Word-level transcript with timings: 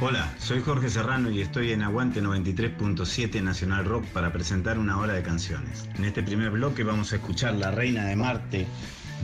Hola, 0.00 0.32
soy 0.38 0.60
Jorge 0.60 0.88
Serrano 0.90 1.28
y 1.28 1.40
estoy 1.40 1.72
en 1.72 1.82
Aguante 1.82 2.22
93.7 2.22 3.42
Nacional 3.42 3.84
Rock 3.84 4.04
para 4.06 4.32
presentar 4.32 4.78
una 4.78 4.96
hora 4.96 5.14
de 5.14 5.24
canciones. 5.24 5.88
En 5.96 6.04
este 6.04 6.22
primer 6.22 6.50
bloque 6.50 6.84
vamos 6.84 7.12
a 7.12 7.16
escuchar 7.16 7.54
La 7.54 7.72
Reina 7.72 8.04
de 8.04 8.14
Marte 8.14 8.68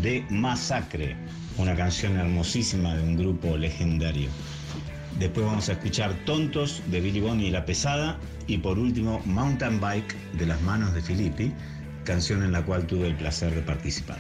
de 0.03 0.27
Masacre, 0.31 1.17
una 1.59 1.77
canción 1.77 2.17
hermosísima 2.17 2.97
de 2.97 3.05
un 3.05 3.17
grupo 3.17 3.57
legendario. 3.57 4.29
Después 5.17 5.47
vamos 5.47 5.69
a 5.69 5.75
escuchar 5.75 6.13
Tontos 6.27 6.83
de 6.89 7.01
Billy 7.01 7.21
Bonnie 7.21 7.47
y 7.47 7.51
La 7.53 7.65
Pesada 7.65 8.19
y 8.49 8.59
por 8.59 8.77
último 8.77 9.23
Mountain 9.27 9.81
Bike 9.81 10.17
de 10.33 10.47
las 10.47 10.61
manos 10.63 10.93
de 10.93 11.03
Filippi, 11.03 11.53
canción 12.03 12.43
en 12.43 12.51
la 12.51 12.65
cual 12.65 12.85
tuve 12.85 13.07
el 13.07 13.15
placer 13.15 13.55
de 13.55 13.63
participar. 13.63 14.19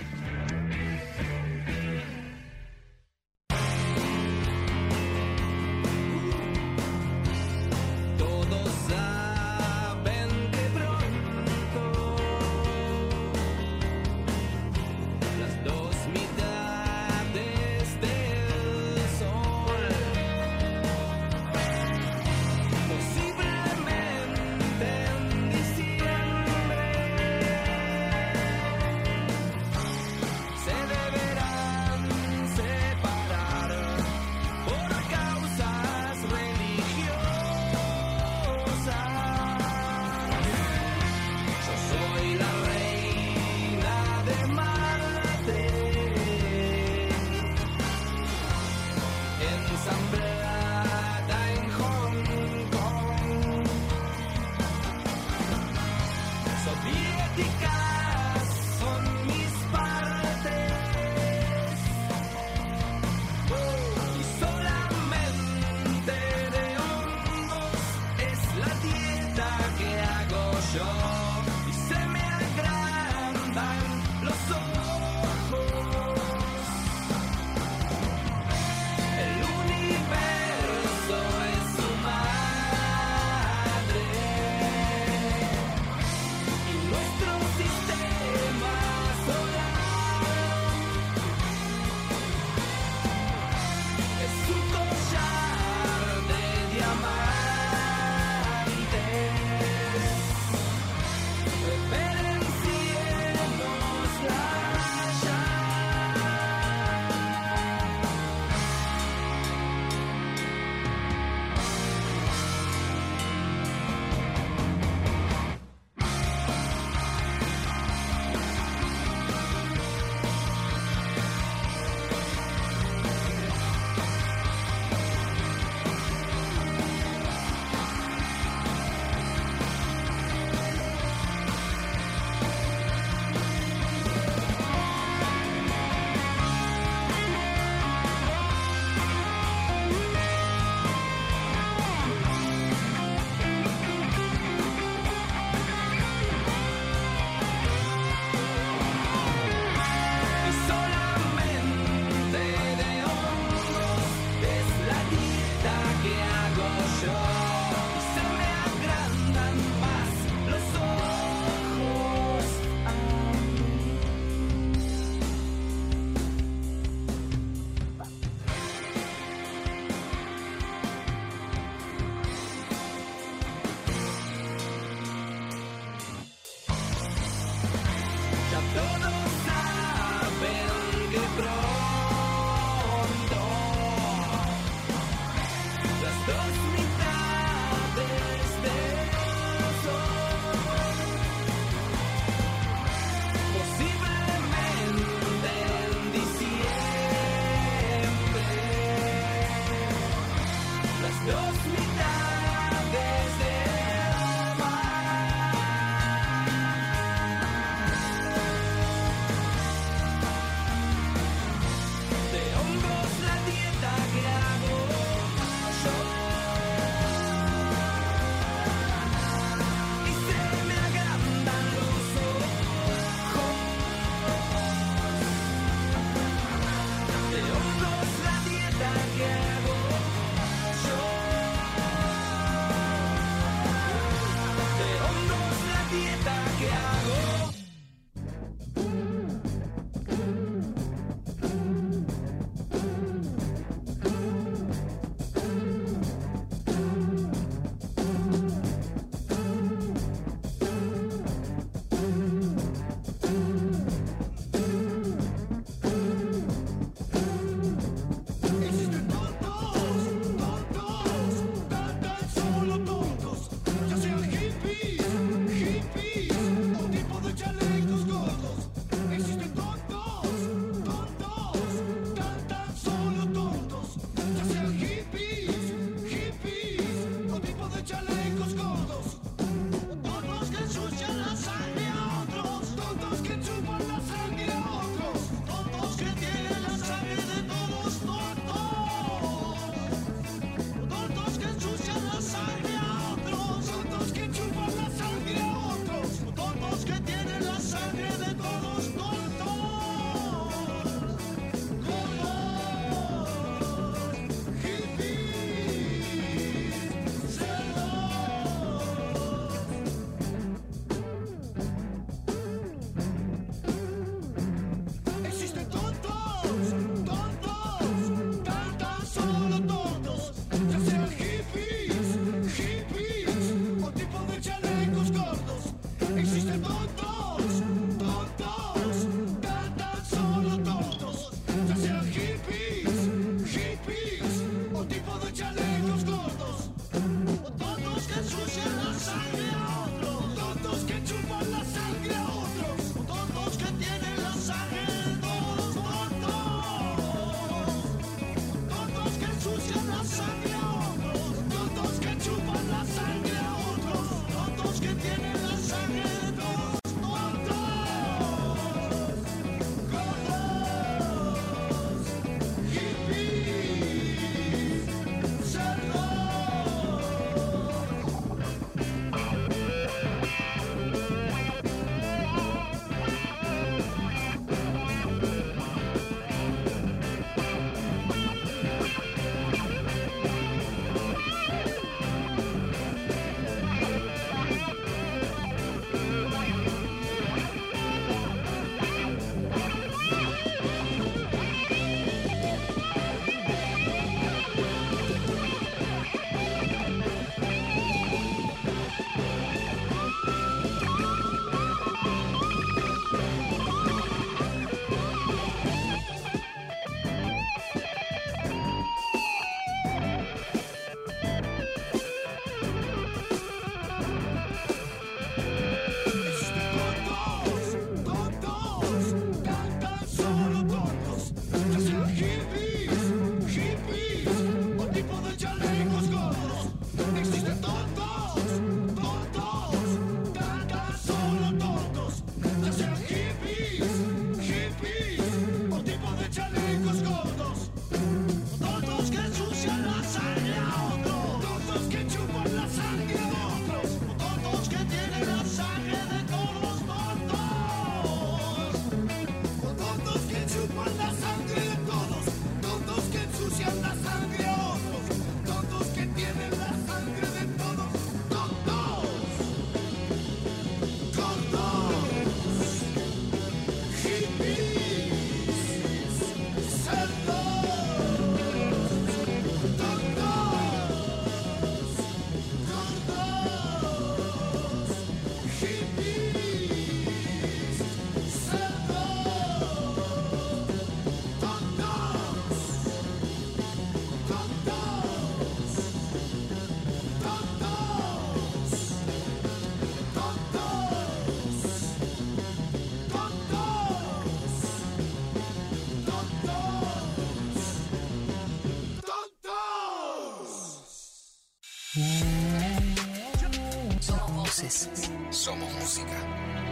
Somos 505.44 505.70
música. 505.74 506.16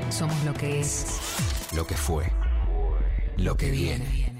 Somos 0.09 0.45
lo 0.45 0.55
que 0.55 0.81
es. 0.81 1.05
Lo 1.75 1.87
que 1.87 1.95
fue. 1.95 2.33
Lo 3.37 3.55
que 3.55 3.71
viene. 3.71 4.33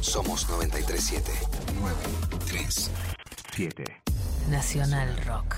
Somos 0.00 0.48
937. 0.48 1.32
937. 1.80 4.00
Nacional 4.48 5.16
Rock. 5.26 5.56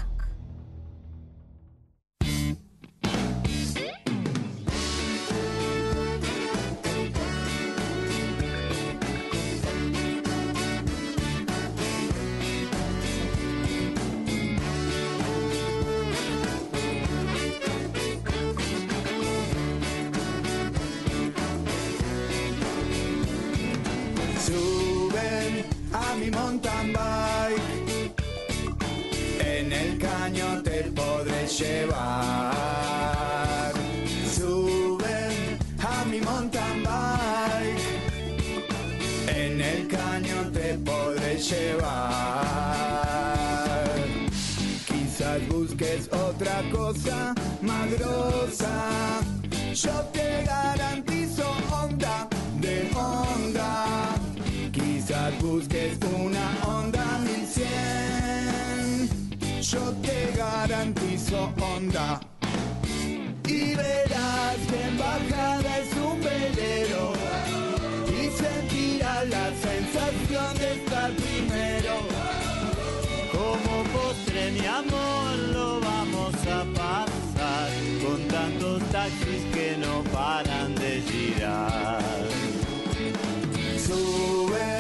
Sube 83.78 84.70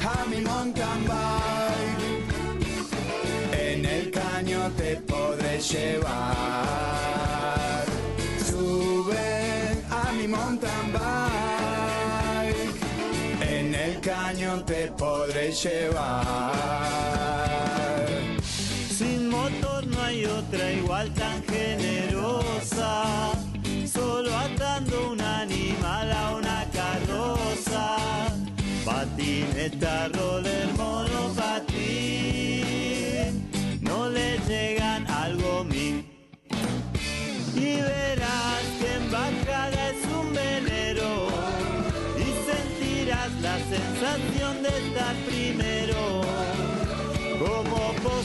a 0.00 0.24
mi 0.28 0.40
mountain 0.40 1.04
bike. 1.06 2.24
En 3.52 3.84
el 3.84 4.10
caño 4.10 4.70
te 4.76 4.96
podré 4.96 5.60
llevar. 5.60 6.18
Sube 8.44 9.84
a 9.90 10.12
mi 10.12 10.26
mountain 10.28 10.92
bike. 10.92 12.74
En 13.48 13.74
el 13.74 14.00
caño 14.00 14.64
te 14.64 14.90
podré 14.92 15.52
llevar. 15.52 16.54
Sin 18.98 19.28
motor 19.28 19.86
no 19.86 20.02
hay 20.02 20.24
otra 20.24 20.72
igual 20.72 21.12
tan 21.14 21.37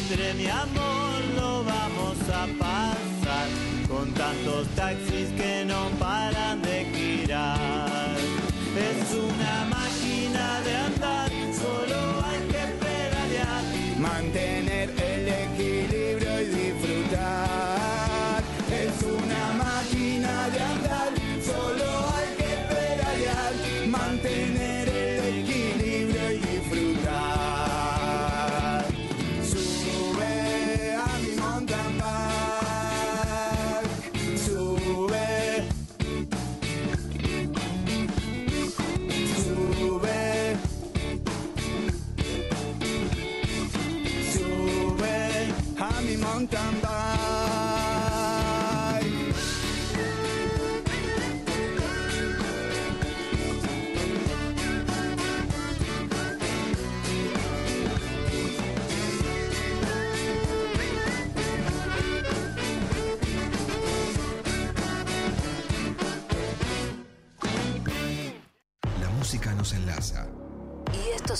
Postre 0.03 0.33
mi 0.33 0.47
amor 0.47 1.19
lo 1.37 1.63
vamos 1.63 2.17
a 2.27 2.45
pasar 2.59 3.47
con 3.87 4.11
tantos 4.13 4.67
taxis 4.75 5.29
que 5.37 5.42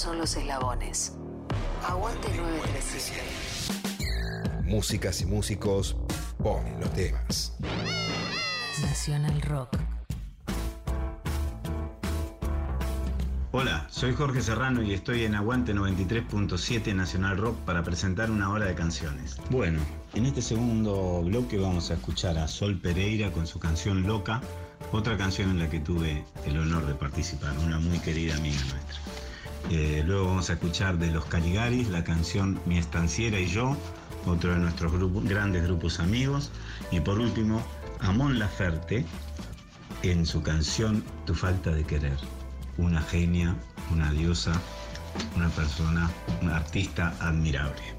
son 0.03 0.17
los 0.17 0.35
eslabones. 0.35 1.13
Aguante 1.87 2.27
937. 2.35 3.21
Músicas 4.63 5.21
y 5.21 5.25
músicos 5.25 5.95
ponen 6.43 6.77
los 6.81 6.91
temas. 6.91 7.53
Nacional 8.81 9.41
Rock. 9.43 9.77
Hola, 13.53 13.87
soy 13.89 14.13
Jorge 14.13 14.41
Serrano 14.41 14.81
y 14.81 14.93
estoy 14.93 15.23
en 15.23 15.35
Aguante 15.35 15.73
93.7 15.73 16.93
Nacional 16.93 17.37
Rock 17.37 17.55
para 17.59 17.81
presentar 17.83 18.29
una 18.29 18.49
hora 18.49 18.65
de 18.65 18.75
canciones. 18.75 19.37
Bueno, 19.51 19.79
en 20.15 20.25
este 20.25 20.41
segundo 20.41 21.21
bloque 21.21 21.57
vamos 21.57 21.91
a 21.91 21.93
escuchar 21.93 22.37
a 22.39 22.49
Sol 22.49 22.77
Pereira 22.77 23.31
con 23.31 23.47
su 23.47 23.57
canción 23.57 24.03
Loca, 24.03 24.41
otra 24.91 25.15
canción 25.15 25.51
en 25.51 25.59
la 25.59 25.69
que 25.69 25.79
tuve 25.79 26.25
el 26.45 26.59
honor 26.59 26.87
de 26.87 26.93
participar, 26.93 27.53
una 27.59 27.79
muy 27.79 27.99
querida 27.99 28.35
amiga 28.35 28.59
nuestra. 28.65 29.12
Eh, 29.69 30.03
luego 30.05 30.27
vamos 30.27 30.49
a 30.49 30.53
escuchar 30.53 30.97
de 30.97 31.11
Los 31.11 31.25
Caligaris 31.25 31.89
la 31.89 32.03
canción 32.03 32.59
Mi 32.65 32.77
Estanciera 32.77 33.39
y 33.39 33.47
Yo, 33.47 33.77
otro 34.25 34.51
de 34.51 34.59
nuestros 34.59 34.93
grandes 35.23 35.63
grupos 35.63 35.99
amigos. 35.99 36.51
Y 36.91 36.99
por 36.99 37.19
último, 37.19 37.61
Amon 37.99 38.39
Laferte 38.39 39.05
en 40.03 40.25
su 40.25 40.43
canción 40.43 41.03
Tu 41.25 41.33
falta 41.33 41.71
de 41.71 41.83
querer. 41.83 42.17
Una 42.77 43.01
genia, 43.01 43.55
una 43.91 44.11
diosa, 44.11 44.53
una 45.35 45.49
persona, 45.49 46.09
una 46.41 46.57
artista 46.57 47.15
admirable. 47.19 47.95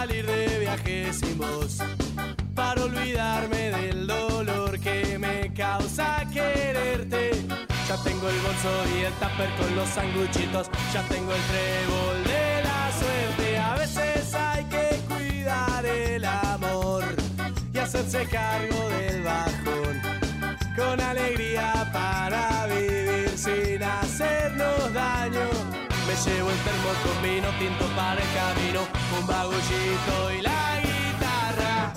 Salir 0.00 0.24
de 0.24 0.58
viaje 0.60 1.12
sin 1.12 1.36
vos 1.36 1.76
para 2.54 2.84
olvidarme 2.84 3.70
del 3.70 4.06
dolor 4.06 4.80
que 4.80 5.18
me 5.18 5.52
causa 5.52 6.24
quererte. 6.32 7.32
Ya 7.86 7.96
tengo 8.02 8.26
el 8.30 8.40
bolso 8.46 8.72
y 8.94 9.04
el 9.08 9.12
tupper 9.20 9.50
con 9.58 9.76
los 9.76 9.88
sanguchitos, 9.90 10.70
ya 10.94 11.02
tengo 11.02 11.30
el 11.38 11.42
trébol 11.50 12.18
de 12.32 12.62
la 12.68 12.82
suerte. 13.00 13.58
A 13.58 13.74
veces 13.74 14.34
hay 14.34 14.64
que 14.74 14.86
cuidar 15.12 15.84
el 15.84 16.24
amor 16.24 17.04
y 17.74 17.78
hacerse 17.78 18.24
cargo 18.24 18.88
del 18.96 19.22
bajón 19.22 19.94
con 20.76 20.98
alegría 20.98 21.90
para 21.92 22.66
vivir 22.68 23.28
sin 23.36 23.82
hacernos 23.82 24.94
daño. 24.94 25.46
Me 26.06 26.14
llevo 26.24 26.50
el 26.50 26.60
termo 26.68 26.90
con 27.04 27.22
vino 27.22 27.48
tinto 27.58 27.84
para 27.94 28.18
el 28.24 28.30
camino, 28.40 28.80
un 29.18 29.26
bagullito 29.26 30.32
y 30.38 30.42
la 30.42 30.80
guitarra. 30.82 31.92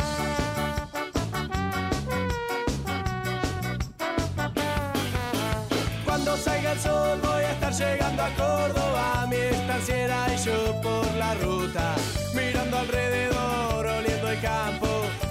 Cuando 6.06 6.38
salga 6.38 6.72
el 6.72 6.80
sol 6.80 7.20
voy 7.22 7.44
a 7.44 7.52
estar 7.52 7.74
llegando 7.74 8.24
a 8.24 8.30
Córdoba, 8.30 9.28
mi 9.30 9.36
estanciera 9.36 10.28
y 10.34 10.38
yo 10.44 10.82
por 10.82 11.06
la 11.16 11.36
ruta, 11.36 11.96
mirando 12.34 12.78
alrededor, 12.78 13.86
oliendo 13.86 14.28
el 14.30 14.42
campo. 14.42 14.88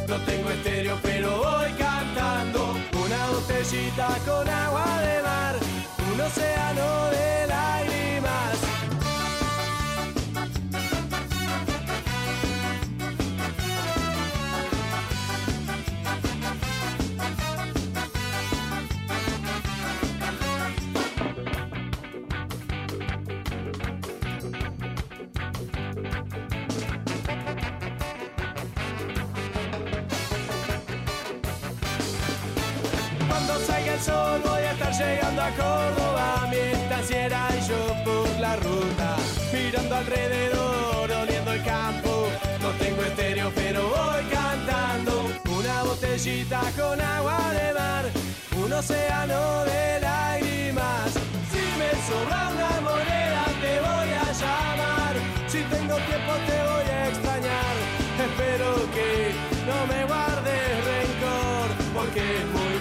No 0.09 0.17
tengo 0.21 0.51
estéreo, 0.51 0.99
pero 1.03 1.39
voy 1.39 1.71
cantando 1.73 2.77
una 3.05 3.27
botellita 3.31 4.09
con 4.27 4.49
agua 4.49 5.01
de 5.01 5.23
mar, 5.23 5.57
un 6.13 6.21
océano 6.21 7.11
de 7.11 7.47
lágrimas. 7.47 7.92
A 35.43 35.51
Córdoba, 35.51 36.47
mi 36.51 36.57
estanciera 36.57 37.49
y 37.59 37.69
yo 37.69 37.83
por 38.05 38.29
la 38.41 38.55
ruta, 38.57 39.17
mirando 39.53 39.97
alrededor, 39.97 41.11
oliendo 41.11 41.53
el 41.53 41.63
campo. 41.65 42.29
No 42.61 42.71
tengo 42.83 43.03
estéreo, 43.03 43.51
pero 43.55 43.81
voy 43.89 44.23
cantando 44.31 45.13
una 45.59 45.83
botellita 45.83 46.61
con 46.79 47.01
agua 47.01 47.39
de 47.59 47.75
mar, 47.75 48.05
un 48.65 48.73
océano 48.73 49.65
de 49.65 50.01
lágrimas. 50.01 51.11
Si 51.51 51.63
me 51.81 51.91
sobra 52.09 52.41
una 52.55 52.73
moneda 52.89 53.45
te 53.63 53.73
voy 53.87 54.11
a 54.25 54.29
llamar, 54.41 55.15
si 55.49 55.61
tengo 55.75 55.97
tiempo 56.11 56.33
te 56.49 56.59
voy 56.71 56.89
a 56.99 57.09
extrañar. 57.09 57.75
Espero 58.27 58.69
que 58.95 59.35
no 59.69 59.79
me 59.91 60.01
guardes 60.11 60.65
rencor, 60.93 61.67
porque 61.95 62.21
es 62.39 62.47
muy 62.57 62.72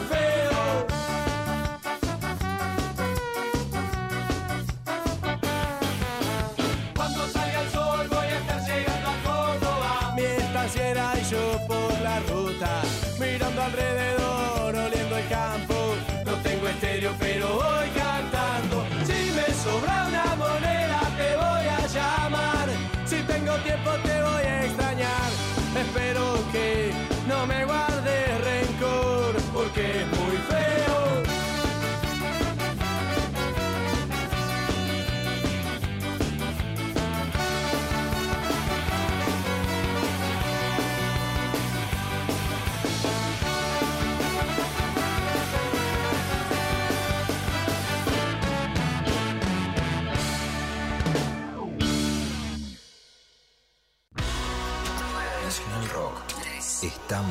te 24.03 24.21
voy 24.21 24.43
a 24.43 24.65
extrañar. 24.65 25.31
Espero 25.75 26.37
que 26.51 26.91
no 27.27 27.45
me 27.47 27.65
guardes 27.65 27.90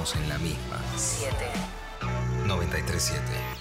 en 0.00 0.28
la 0.30 0.38
misma. 0.38 0.80
7. 0.96 1.36
937. 2.46 3.59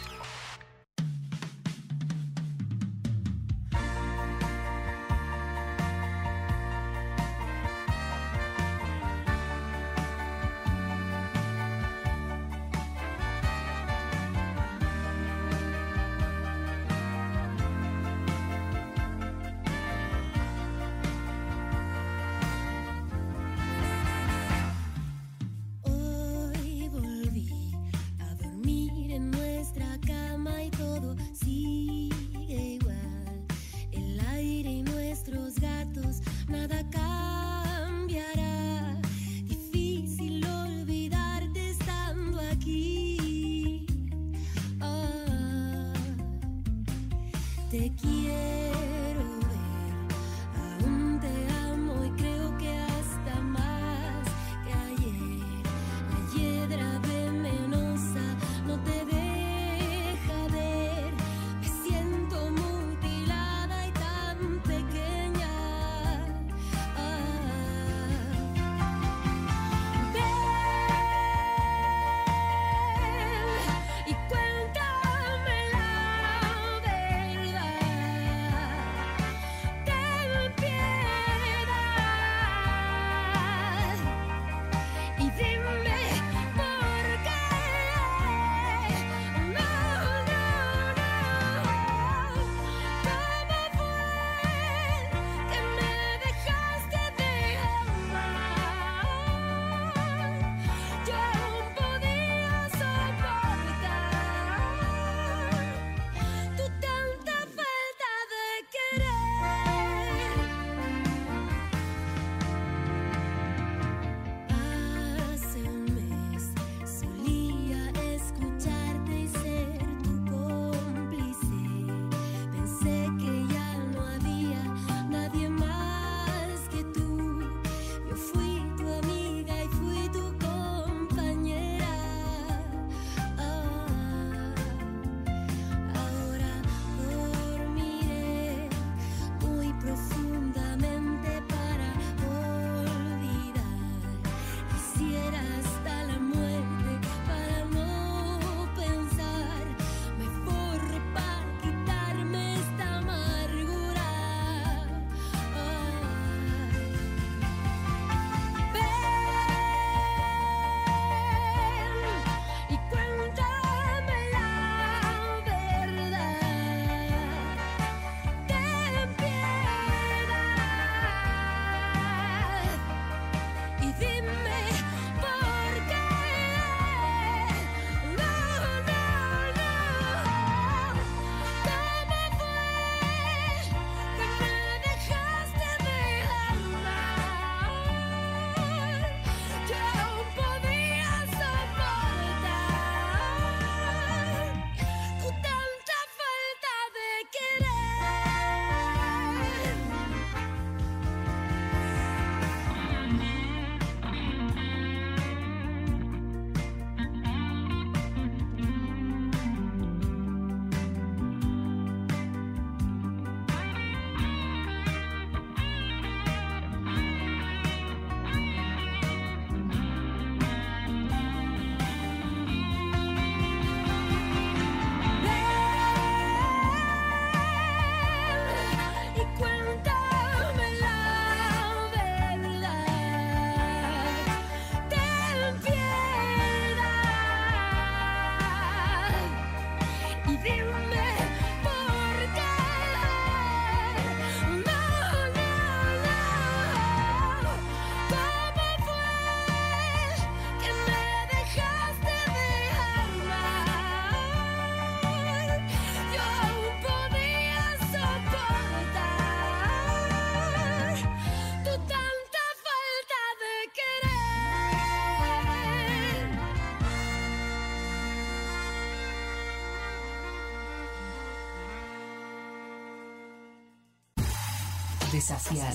Desafiar. 275.19 275.73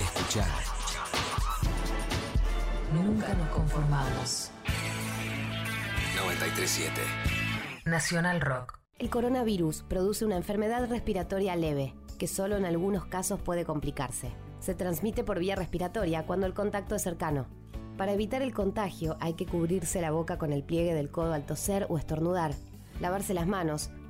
Escuchar. 0.00 0.46
Nunca 2.92 3.34
nos 3.34 3.48
conformamos. 3.48 4.52
937. 6.14 6.92
Nacional 7.86 8.40
Rock. 8.40 8.78
El 9.00 9.10
coronavirus 9.10 9.82
produce 9.88 10.24
una 10.24 10.36
enfermedad 10.36 10.88
respiratoria 10.88 11.56
leve, 11.56 11.92
que 12.16 12.28
solo 12.28 12.56
en 12.56 12.66
algunos 12.66 13.04
casos 13.06 13.40
puede 13.42 13.64
complicarse. 13.64 14.30
Se 14.60 14.76
transmite 14.76 15.24
por 15.24 15.40
vía 15.40 15.56
respiratoria 15.56 16.24
cuando 16.24 16.46
el 16.46 16.54
contacto 16.54 16.94
es 16.94 17.02
cercano. 17.02 17.48
Para 17.98 18.12
evitar 18.12 18.42
el 18.42 18.54
contagio 18.54 19.16
hay 19.18 19.34
que 19.34 19.46
cubrirse 19.46 20.00
la 20.00 20.12
boca 20.12 20.38
con 20.38 20.52
el 20.52 20.62
pliegue 20.62 20.94
del 20.94 21.10
codo 21.10 21.32
al 21.32 21.46
toser 21.46 21.88
o 21.88 21.98
estornudar, 21.98 22.54
lavarse 23.00 23.34
las 23.34 23.48
manos, 23.48 23.90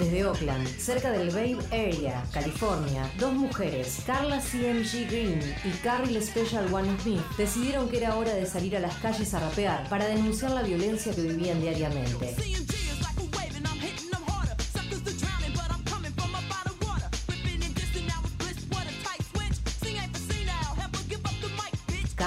Desde 0.00 0.24
Oakland, 0.24 0.66
cerca 0.78 1.10
del 1.10 1.28
Bay 1.28 1.58
Area, 1.72 2.24
California, 2.32 3.12
dos 3.18 3.34
mujeres, 3.34 3.98
Carla 4.06 4.40
CMG 4.40 5.06
Green 5.10 5.40
y 5.62 5.70
Carrie 5.82 6.22
Special 6.22 6.72
One 6.72 6.88
Smith, 7.02 7.20
decidieron 7.36 7.86
que 7.90 7.98
era 7.98 8.16
hora 8.16 8.32
de 8.32 8.46
salir 8.46 8.74
a 8.78 8.80
las 8.80 8.96
calles 8.96 9.34
a 9.34 9.40
rapear 9.40 9.86
para 9.90 10.06
denunciar 10.06 10.52
la 10.52 10.62
violencia 10.62 11.12
que 11.12 11.20
vivían 11.20 11.60
diariamente. 11.60 12.34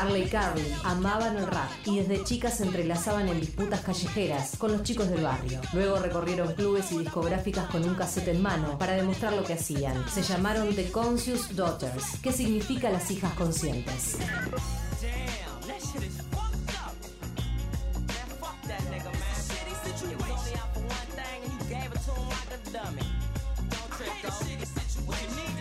Carla 0.03 0.17
y 0.17 0.25
Carly 0.25 0.65
amaban 0.83 1.37
el 1.37 1.47
rap 1.47 1.69
y 1.85 1.99
desde 1.99 2.25
chicas 2.25 2.57
se 2.57 2.65
entrelazaban 2.65 3.29
en 3.29 3.39
disputas 3.39 3.79
callejeras 3.79 4.57
con 4.57 4.73
los 4.73 4.83
chicos 4.83 5.09
del 5.09 5.23
barrio. 5.23 5.61
Luego 5.71 5.97
recorrieron 5.97 6.53
clubes 6.55 6.91
y 6.91 6.97
discográficas 6.97 7.67
con 7.67 7.85
un 7.85 7.95
cassette 7.95 8.27
en 8.27 8.41
mano 8.41 8.77
para 8.77 8.95
demostrar 8.95 9.31
lo 9.31 9.45
que 9.45 9.53
hacían. 9.53 10.03
Se 10.09 10.21
llamaron 10.21 10.75
The 10.75 10.91
Conscious 10.91 11.55
Daughters, 11.55 12.19
que 12.21 12.33
significa 12.33 12.89
las 12.89 13.09
hijas 13.11 13.33
conscientes. 13.35 14.17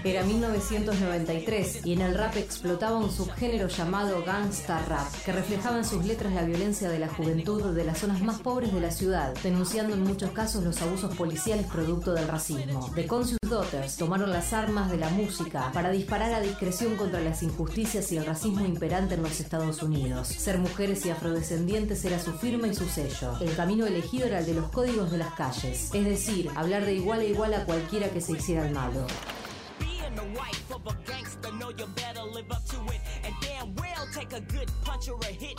Era 0.05 0.25
1993 0.25 1.87
y 1.87 1.93
en 1.93 2.01
el 2.01 2.19
rap 2.19 2.37
explotaba 2.37 2.97
un 2.97 3.13
subgénero 3.13 3.69
llamado 3.69 4.25
gangsta 4.25 4.85
rap, 4.87 5.07
que 5.25 5.31
reflejaba 5.31 5.79
en 5.79 5.85
sus 5.85 6.05
letras 6.05 6.33
la 6.33 6.43
violencia 6.43 6.89
de 6.89 6.99
la 6.99 7.09
juventud 7.09 7.73
de 7.73 7.85
las 7.85 7.99
zonas 7.99 8.21
más 8.21 8.41
pobres 8.41 8.75
de 8.75 8.81
la 8.81 8.91
ciudad, 8.91 9.33
denunciando 9.45 9.95
en 9.95 10.03
muchos 10.03 10.33
casos 10.33 10.65
los 10.65 10.83
abusos 10.83 11.15
policiales 11.15 11.67
producto 11.67 12.15
del 12.15 12.27
racismo. 12.27 12.91
The 12.97 13.07
Conscious 13.07 13.39
Daughters 13.49 13.97
tomaron 13.97 14.31
las 14.31 14.53
armas 14.53 14.91
de 14.91 14.97
la 14.97 15.09
música 15.09 15.71
para 15.73 15.91
disparar 15.91 16.33
a 16.33 16.41
discreción 16.41 16.97
contra 16.97 17.21
las 17.21 17.45
injusticias 17.45 18.11
y 18.11 18.17
el 18.17 18.27
racismo 18.27 18.65
imperante 18.65 19.15
en 19.15 19.23
los 19.23 19.39
Estados 19.39 19.85
Unidos. 19.85 20.27
Ser 20.27 20.59
mujeres 20.59 21.07
y 21.07 21.11
afrodescendientes 21.11 22.05
era 22.05 22.19
su 22.19 22.33
firma 22.33 22.67
y 22.67 22.75
su 22.75 22.89
sello. 22.89 23.39
El 23.41 23.55
camino 23.55 23.87
elegido 23.87 24.27
era 24.27 24.41
el 24.41 24.47
de 24.47 24.55
los 24.55 24.69
códigos 24.71 25.13
de 25.13 25.19
las 25.19 25.33
calles, 25.35 25.91
es 25.95 26.05
decir, 26.05 26.51
hablar 26.57 26.85
de 26.87 26.95
igual 26.95 27.21
a 27.21 27.25
igual 27.25 27.55
a 27.55 27.65
cualquiera 27.65 28.09
que 28.09 28.21
se 28.21 28.33
hiciera 28.33 28.67
el 28.67 28.75
malo. 28.75 29.07
The 30.15 30.39
wife 30.39 30.71
of 30.71 30.87
a 30.87 30.95
gangster, 31.07 31.53
know 31.53 31.71
you 31.71 31.87
better 31.87 32.23
live 32.23 32.51
up 32.51 32.65
to 32.67 32.77
it. 32.93 33.01
And 33.25 33.35
damn 33.41 33.75
well 33.77 34.07
take 34.13 34.33
a 34.35 34.41
good 34.41 34.71
punch 34.83 35.09
or 35.09 35.19
a 35.23 35.33
hit, 35.33 35.59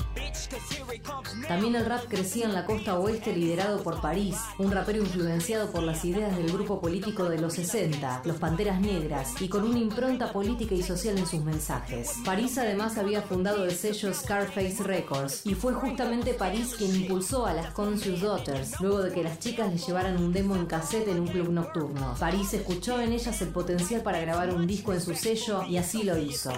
También 1.47 1.75
el 1.75 1.85
rap 1.85 2.05
crecía 2.07 2.45
en 2.45 2.53
la 2.53 2.65
costa 2.65 2.99
oeste 2.99 3.35
liderado 3.35 3.81
por 3.83 4.01
París, 4.01 4.35
un 4.57 4.71
rapero 4.71 4.99
influenciado 4.99 5.71
por 5.71 5.83
las 5.83 6.03
ideas 6.05 6.35
del 6.35 6.51
grupo 6.51 6.79
político 6.81 7.29
de 7.29 7.39
los 7.39 7.53
60, 7.53 8.21
los 8.25 8.37
Panteras 8.37 8.79
Negras, 8.81 9.41
y 9.41 9.47
con 9.47 9.63
una 9.63 9.79
impronta 9.79 10.31
política 10.31 10.75
y 10.75 10.83
social 10.83 11.17
en 11.17 11.27
sus 11.27 11.43
mensajes. 11.43 12.13
París 12.25 12.57
además 12.57 12.97
había 12.97 13.21
fundado 13.21 13.65
el 13.65 13.71
sello 13.71 14.13
Scarface 14.13 14.83
Records, 14.83 15.45
y 15.45 15.55
fue 15.55 15.73
justamente 15.73 16.33
París 16.33 16.75
quien 16.77 16.95
impulsó 16.95 17.45
a 17.45 17.53
las 17.53 17.73
Conscious 17.73 18.21
Daughters, 18.21 18.79
luego 18.79 19.01
de 19.01 19.11
que 19.11 19.23
las 19.23 19.39
chicas 19.39 19.71
les 19.71 19.85
llevaran 19.85 20.17
un 20.17 20.31
demo 20.31 20.55
en 20.55 20.65
cassette 20.65 21.07
en 21.07 21.19
un 21.19 21.27
club 21.27 21.49
nocturno. 21.49 22.15
París 22.19 22.53
escuchó 22.53 22.99
en 22.99 23.13
ellas 23.13 23.41
el 23.41 23.49
potencial 23.49 24.01
para 24.01 24.19
grabar 24.19 24.53
un 24.53 24.67
disco 24.67 24.93
en 24.93 25.01
su 25.01 25.13
sello 25.15 25.63
y 25.63 25.77
así 25.77 26.03
lo 26.03 26.17
hizo. 26.17 26.51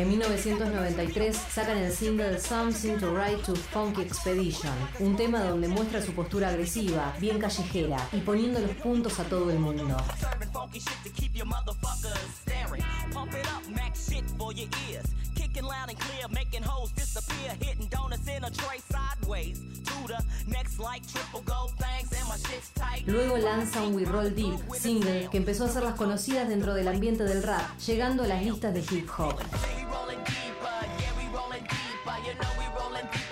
En 0.00 0.08
1993 0.08 1.36
sacan 1.36 1.76
el 1.76 1.92
single 1.92 2.40
Something 2.40 2.96
to 3.00 3.12
Write 3.12 3.42
to 3.44 3.54
Funky 3.54 4.00
Expedition, 4.00 4.72
un 4.98 5.14
tema 5.14 5.40
donde 5.40 5.68
muestra 5.68 6.00
su 6.00 6.14
postura 6.14 6.48
agresiva, 6.48 7.14
bien 7.20 7.38
callejera 7.38 8.08
y 8.10 8.20
poniendo 8.20 8.60
los 8.60 8.70
puntos 8.76 9.20
a 9.20 9.24
todo 9.24 9.50
el 9.50 9.58
mundo. 9.58 9.98
Luego 23.06 23.38
lanza 23.38 23.82
un 23.82 23.94
We 23.94 24.04
Roll 24.04 24.34
Deep, 24.34 24.74
single 24.74 25.28
que 25.30 25.36
empezó 25.36 25.64
a 25.64 25.66
hacerlas 25.66 25.94
conocidas 25.94 26.48
dentro 26.48 26.74
del 26.74 26.88
ambiente 26.88 27.24
del 27.24 27.42
rap, 27.42 27.78
llegando 27.78 28.22
a 28.22 28.26
las 28.26 28.42
listas 28.42 28.72
de 28.72 28.80
hip 28.80 29.08
hop. 29.18 29.38
Rolling 29.90 30.18
deeper, 30.24 30.78
yeah, 30.98 31.12
we 31.18 31.26
rolling 31.36 31.62
deeper. 31.62 32.16
You 32.26 32.34
know 32.34 32.50
we 32.58 32.66
rolling 32.78 33.06
deeper 33.12 33.29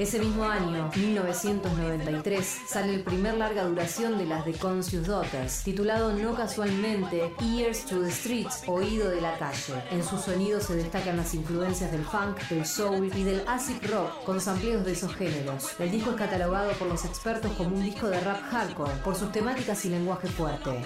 Ese 0.00 0.18
mismo 0.18 0.44
año, 0.44 0.90
1993, 0.96 2.60
sale 2.66 2.94
el 2.94 3.02
primer 3.02 3.34
larga 3.34 3.64
duración 3.64 4.16
de 4.16 4.24
las 4.24 4.46
The 4.46 4.54
Conscious 4.54 5.06
Daughters, 5.06 5.62
titulado 5.62 6.14
no 6.14 6.34
casualmente 6.34 7.34
Ears 7.42 7.84
to 7.84 8.00
the 8.00 8.10
Streets, 8.10 8.62
Oído 8.66 9.10
de 9.10 9.20
la 9.20 9.36
Calle. 9.36 9.74
En 9.90 10.02
su 10.02 10.16
sonido 10.16 10.58
se 10.58 10.74
destacan 10.74 11.18
las 11.18 11.34
influencias 11.34 11.92
del 11.92 12.02
funk, 12.02 12.40
del 12.48 12.64
soul 12.64 13.12
y 13.14 13.24
del 13.24 13.42
acid 13.46 13.76
rock, 13.90 14.24
con 14.24 14.40
sampleos 14.40 14.86
de 14.86 14.92
esos 14.92 15.14
géneros. 15.14 15.78
El 15.78 15.90
disco 15.90 16.12
es 16.12 16.16
catalogado 16.16 16.72
por 16.78 16.88
los 16.88 17.04
expertos 17.04 17.52
como 17.58 17.76
un 17.76 17.82
disco 17.82 18.08
de 18.08 18.20
rap 18.20 18.40
hardcore, 18.50 18.94
por 19.04 19.14
sus 19.14 19.30
temáticas 19.32 19.84
y 19.84 19.90
lenguaje 19.90 20.28
fuerte. 20.28 20.82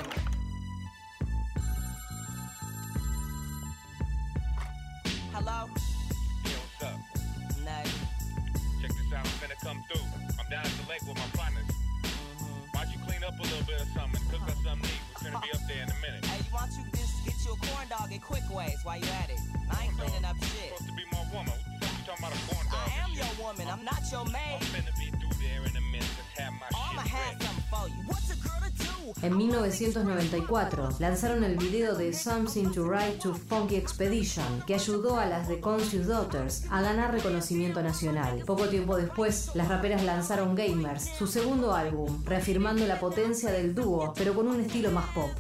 Little 13.65 13.85
bit 13.85 13.89
or 13.89 14.01
something 14.01 14.21
cook 14.31 14.43
us 14.49 14.59
something 14.65 14.83
to 14.83 14.95
eat? 14.95 15.01
We're 15.23 15.31
gonna 15.31 15.45
be 15.45 15.53
up 15.53 15.65
there 15.69 15.83
in 15.83 15.91
a 15.91 15.99
minute. 16.01 16.25
Hey, 16.27 16.43
why 16.51 16.69
don't 16.69 16.77
you 16.77 16.85
just 16.93 17.25
get 17.25 17.37
you 17.45 17.53
a 17.53 17.59
corn 17.67 17.89
dog 17.89 18.13
in 18.13 18.21
quick 18.21 18.45
ways 18.53 18.79
while 18.85 18.99
you 18.99 19.09
at 19.23 19.31
it? 19.31 19.41
I 19.71 19.85
ain't 19.85 19.97
cleaning 19.97 20.25
up 20.25 20.37
shit. 20.37 20.77
supposed 20.77 20.89
to 20.89 20.95
be 20.97 21.05
my 21.13 21.25
woman. 21.33 21.53
What 21.53 21.81
the 21.81 21.87
fuck 21.87 21.99
you 21.99 22.05
talking 22.05 22.25
about 22.25 22.33
a 22.35 22.41
corn 22.49 22.67
dog? 22.69 22.85
I 22.85 23.05
am 23.05 23.11
your 23.15 23.33
woman, 23.41 23.67
I'm 23.69 23.85
not 23.85 24.03
your 24.13 24.25
maid. 24.27 24.61
I'm 24.61 24.69
finna 24.73 24.93
be 24.99 25.09
through 25.17 25.34
En 29.23 29.37
1994 29.39 30.97
lanzaron 30.99 31.45
el 31.45 31.57
video 31.57 31.95
de 31.95 32.13
Something 32.13 32.73
to 32.73 32.85
Write 32.85 33.19
to 33.23 33.35
Funky 33.35 33.77
Expedition, 33.77 34.63
que 34.67 34.75
ayudó 34.75 35.19
a 35.19 35.25
las 35.25 35.49
The 35.49 35.61
Conscious 35.61 36.07
Daughters 36.07 36.65
a 36.71 36.83
ganar 36.83 37.13
reconocimiento 37.13 37.83
nacional. 37.83 38.43
Poco 38.45 38.69
tiempo 38.69 38.97
después, 38.97 39.51
las 39.55 39.69
raperas 39.69 40.03
lanzaron 40.03 40.55
Gamers, 40.55 41.05
su 41.17 41.27
segundo 41.27 41.75
álbum, 41.75 42.23
reafirmando 42.25 42.87
la 42.87 43.01
potencia 43.01 43.51
del 43.51 43.75
dúo, 43.75 44.13
pero 44.15 44.35
con 44.35 44.47
un 44.47 44.61
estilo 44.61 44.91
más 44.91 45.07
pop. 45.15 45.31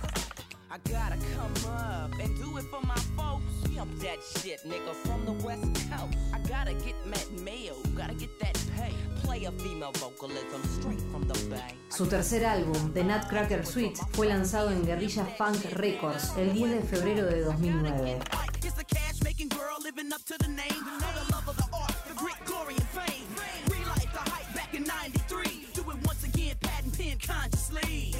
Su 11.88 12.06
tercer 12.06 12.44
álbum, 12.44 12.92
The 12.92 13.04
Nutcracker 13.04 13.66
Suite, 13.66 14.00
fue 14.12 14.26
lanzado 14.26 14.70
en 14.70 14.84
Guerrilla 14.84 15.24
Funk 15.38 15.64
Records 15.72 16.32
el 16.36 16.52
10 16.52 16.70
de 16.70 16.82
febrero 16.82 17.26
de 17.26 17.40
2009. 17.42 18.18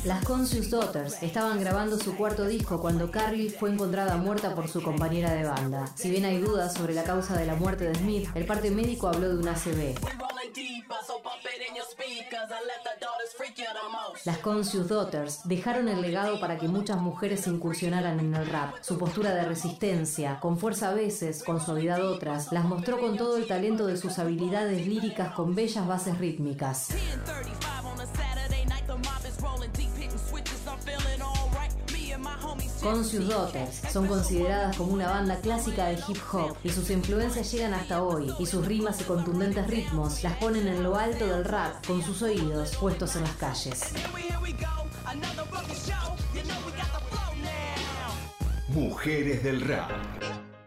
Las 0.04 0.22
Conscious 0.24 0.68
Daughters 0.68 1.22
estaban 1.22 1.58
grabando 1.60 1.98
su 1.98 2.14
cuarto 2.14 2.44
disco 2.44 2.78
cuando 2.78 3.10
Carly 3.10 3.48
fue 3.48 3.70
encontrada 3.72 4.18
muerta 4.18 4.54
por 4.54 4.68
su 4.68 4.82
compañera 4.82 5.32
de 5.32 5.44
banda. 5.44 5.86
Si 5.94 6.10
bien 6.10 6.26
hay 6.26 6.38
dudas 6.38 6.74
sobre 6.74 6.92
la 6.92 7.04
causa 7.04 7.38
de 7.38 7.46
la 7.46 7.54
muerte 7.54 7.84
de 7.84 7.94
Smith, 7.94 8.28
el 8.34 8.44
parte 8.44 8.70
médico 8.70 9.08
habló 9.08 9.30
de 9.30 9.36
un 9.36 9.48
ACV. 9.48 9.94
Las 14.24 14.38
Conscious 14.38 14.88
Daughters 14.88 15.40
dejaron 15.44 15.88
el 15.88 16.02
legado 16.02 16.38
para 16.38 16.58
que 16.58 16.68
muchas 16.68 16.98
mujeres 16.98 17.46
incursionaran 17.46 18.20
en 18.20 18.34
el 18.34 18.46
rap. 18.46 18.74
Su 18.82 18.98
postura 18.98 19.34
de 19.34 19.44
resistencia, 19.44 20.38
con 20.40 20.58
fuerza 20.58 20.90
a 20.90 20.94
veces, 20.94 21.42
con 21.42 21.60
suavidad 21.60 22.04
otras, 22.04 22.52
las 22.52 22.64
mostró 22.64 23.00
con 23.00 23.16
todo 23.16 23.38
el 23.38 23.46
talento 23.46 23.86
de 23.86 23.96
sus 23.96 24.18
habilidades 24.18 24.86
líricas 24.86 25.32
con 25.32 25.54
bellas 25.54 25.86
bases 25.86 26.18
rítmicas. 26.18 26.90
10:35 26.90 27.84
on 27.94 28.00
a 28.00 28.06
Saturday 28.06 28.64
night, 28.66 28.86
the 28.86 28.96
mob 28.96 29.24
is 29.26 29.40
rolling 29.42 29.70
deep, 29.72 29.93
Conscious 32.84 33.28
Daughters 33.28 33.80
son 33.90 34.06
consideradas 34.06 34.76
como 34.76 34.92
una 34.92 35.08
banda 35.08 35.40
clásica 35.40 35.86
de 35.86 35.94
hip 36.06 36.18
hop 36.30 36.54
y 36.62 36.68
sus 36.68 36.90
influencias 36.90 37.50
llegan 37.50 37.72
hasta 37.72 38.02
hoy 38.02 38.30
y 38.38 38.44
sus 38.44 38.66
rimas 38.66 39.00
y 39.00 39.04
contundentes 39.04 39.66
ritmos 39.68 40.22
las 40.22 40.36
ponen 40.36 40.68
en 40.68 40.82
lo 40.82 40.94
alto 40.94 41.26
del 41.26 41.46
rap 41.46 41.84
con 41.86 42.02
sus 42.02 42.20
oídos 42.20 42.76
puestos 42.76 43.16
en 43.16 43.22
las 43.22 43.36
calles. 43.36 43.80
Mujeres 48.68 49.42
del 49.42 49.62
rap. 49.62 49.90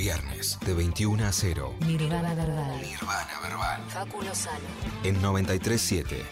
Viernes 0.00 0.58
de 0.64 0.72
21 0.72 1.26
a 1.26 1.30
0. 1.30 1.76
Nirvana 1.80 2.32
Verbal. 2.34 2.80
Nirvana 2.80 3.40
verbal. 3.42 3.84
Facu 3.90 4.22
Lozano. 4.22 4.64
En 5.04 5.20
937 5.20 6.24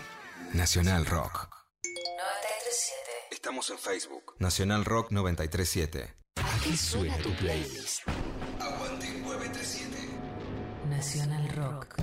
Nacional 0.54 1.04
Rock. 1.04 1.50
937. 1.84 3.28
Estamos 3.30 3.68
en 3.68 3.76
Facebook. 3.76 4.36
Nacional 4.38 4.86
Rock 4.86 5.10
937. 5.10 6.14
Aquí 6.36 6.78
suena 6.78 7.18
tu 7.18 7.30
playlist. 7.34 8.08
Aguante 8.58 9.06
937. 9.20 9.98
Nacional 10.88 11.48
Rock. 11.50 11.96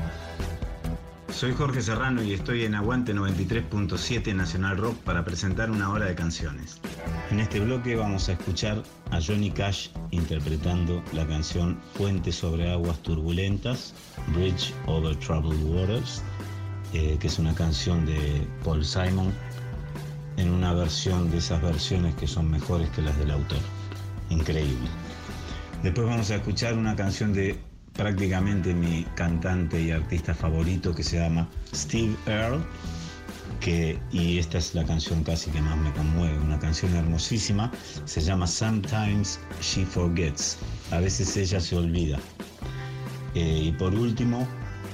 Soy 1.35 1.51
Jorge 1.51 1.81
Serrano 1.81 2.23
y 2.23 2.31
estoy 2.31 2.63
en 2.63 2.75
Aguante 2.75 3.13
93.7 3.13 4.33
Nacional 4.33 4.77
Rock 4.77 4.95
para 4.99 5.25
presentar 5.25 5.69
una 5.69 5.91
hora 5.91 6.05
de 6.05 6.15
canciones. 6.15 6.79
En 7.29 7.41
este 7.41 7.59
bloque 7.59 7.97
vamos 7.97 8.29
a 8.29 8.31
escuchar 8.31 8.81
a 9.11 9.19
Johnny 9.21 9.51
Cash 9.51 9.89
interpretando 10.11 11.03
la 11.11 11.27
canción 11.27 11.77
Puente 11.97 12.31
sobre 12.31 12.71
aguas 12.71 12.99
turbulentas, 12.99 13.93
Bridge 14.33 14.73
over 14.85 15.13
Troubled 15.17 15.61
Waters, 15.63 16.23
eh, 16.93 17.17
que 17.19 17.27
es 17.27 17.37
una 17.37 17.53
canción 17.53 18.05
de 18.05 18.47
Paul 18.63 18.85
Simon 18.85 19.33
en 20.37 20.49
una 20.49 20.73
versión 20.73 21.29
de 21.31 21.39
esas 21.39 21.61
versiones 21.61 22.15
que 22.15 22.27
son 22.27 22.49
mejores 22.49 22.89
que 22.91 23.01
las 23.01 23.17
del 23.19 23.31
autor. 23.31 23.59
Increíble. 24.29 24.87
Después 25.83 26.07
vamos 26.07 26.31
a 26.31 26.35
escuchar 26.35 26.77
una 26.77 26.95
canción 26.95 27.33
de 27.33 27.59
prácticamente 27.95 28.73
mi 28.73 29.05
cantante 29.15 29.81
y 29.81 29.91
artista 29.91 30.33
favorito 30.33 30.93
que 30.93 31.03
se 31.03 31.17
llama 31.19 31.47
Steve 31.73 32.15
Earle, 32.27 32.63
que, 33.59 33.97
y 34.11 34.37
esta 34.37 34.57
es 34.57 34.75
la 34.75 34.83
canción 34.83 35.23
casi 35.23 35.49
que 35.51 35.61
más 35.61 35.77
me 35.77 35.91
conmueve, 35.93 36.37
una 36.39 36.59
canción 36.59 36.93
hermosísima, 36.95 37.71
se 38.05 38.21
llama 38.21 38.47
Sometimes 38.47 39.39
She 39.61 39.85
Forgets, 39.85 40.57
a 40.91 40.99
veces 40.99 41.35
ella 41.37 41.59
se 41.59 41.75
olvida. 41.75 42.19
Eh, 43.33 43.63
y 43.65 43.71
por 43.73 43.93
último, 43.93 44.47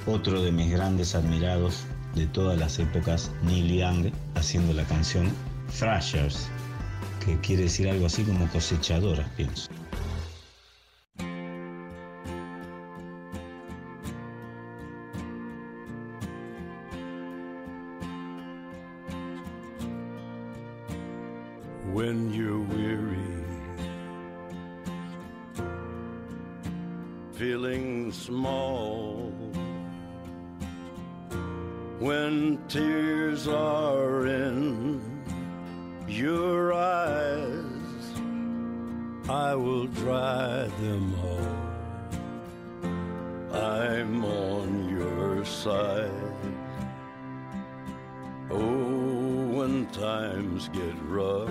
otro 0.06 0.42
de 0.42 0.52
mis 0.52 0.70
grandes 0.70 1.14
admirados 1.14 1.84
de 2.14 2.26
todas 2.26 2.58
las 2.58 2.78
épocas, 2.78 3.30
Neil 3.42 3.78
Young, 3.78 4.12
haciendo 4.34 4.72
la 4.74 4.84
canción 4.84 5.30
Thrashers, 5.78 6.48
que 7.24 7.38
quiere 7.40 7.64
decir 7.64 7.88
algo 7.88 8.06
así 8.06 8.22
como 8.22 8.46
cosechadoras, 8.48 9.28
pienso. 9.36 9.71
When 21.92 22.32
you're 22.32 22.58
weary, 22.58 23.18
feeling 27.32 28.10
small, 28.10 29.30
when 31.98 32.58
tears 32.68 33.46
are 33.46 34.26
in 34.26 35.02
your 36.08 36.72
eyes, 36.72 37.62
I 39.28 39.54
will 39.54 39.86
dry 39.86 40.68
them 40.80 41.14
all. 41.22 41.62
I'm 43.54 44.24
on 44.24 44.88
your 44.88 45.44
side. 45.44 46.10
Oh, 48.50 49.48
when 49.52 49.86
times 49.92 50.68
get 50.68 50.94
rough 51.02 51.50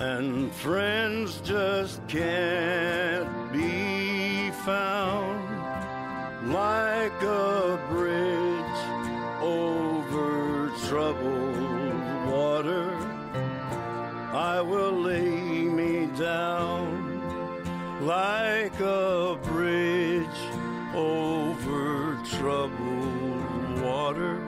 and 0.00 0.50
friends 0.50 1.42
just 1.42 2.00
can't 2.08 3.52
be 3.52 4.50
found 4.64 5.44
like 6.50 7.22
a 7.22 7.78
bridge 7.90 8.80
over 9.42 10.72
troubled 10.88 12.32
water. 12.32 12.96
I 14.32 14.62
will 14.62 14.92
lay 14.92 15.64
me 15.68 16.06
down 16.18 17.20
like 18.00 18.80
a 18.80 19.38
bridge 19.42 20.40
over 20.94 22.18
troubled 22.38 23.82
water. 23.82 24.40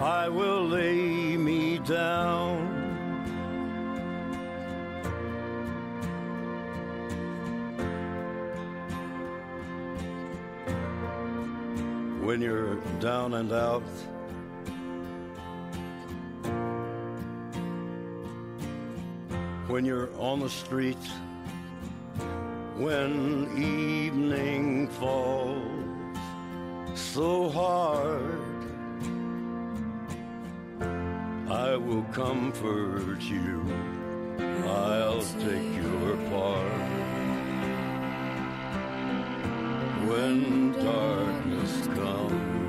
I 0.00 0.28
will 0.28 0.66
lay 0.66 1.36
me 1.36 1.78
down. 1.78 2.59
When 12.30 12.40
you're 12.40 12.76
down 13.00 13.34
and 13.34 13.50
out, 13.52 13.82
when 19.66 19.84
you're 19.84 20.10
on 20.16 20.38
the 20.38 20.48
street, 20.48 21.04
when 22.76 23.50
evening 23.60 24.86
falls 24.90 26.16
so 26.94 27.48
hard, 27.48 28.40
I 31.50 31.74
will 31.74 32.04
comfort 32.12 33.20
you. 33.22 33.66
I'll 34.68 35.22
take 35.40 35.74
your 35.74 36.16
part. 36.30 36.89
When 40.10 40.72
darkness 40.72 41.86
comes 41.86 42.59